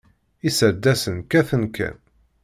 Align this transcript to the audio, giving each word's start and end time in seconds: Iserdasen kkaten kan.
Iserdasen 0.47 1.17
kkaten 1.23 1.63
kan. 1.75 1.95